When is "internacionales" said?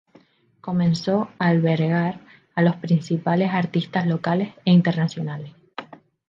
4.71-5.53